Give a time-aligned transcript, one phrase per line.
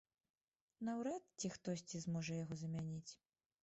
[0.87, 3.11] Наўрад ці хтосьці зможа яго замяніць.